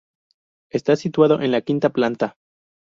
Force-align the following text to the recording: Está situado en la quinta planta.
Está 0.71 0.95
situado 0.95 1.41
en 1.41 1.51
la 1.51 1.61
quinta 1.61 1.91
planta. 1.91 2.33